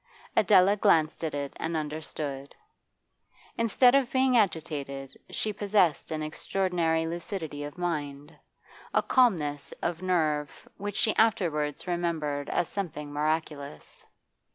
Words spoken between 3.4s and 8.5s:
Instead of being agitated she possessed an extraordinary lucidity of mind,